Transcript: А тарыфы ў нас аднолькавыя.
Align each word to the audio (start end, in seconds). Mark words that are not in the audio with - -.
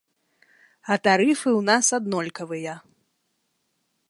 А 0.93 0.97
тарыфы 1.07 1.49
ў 1.53 1.61
нас 1.69 1.85
аднолькавыя. 2.01 2.73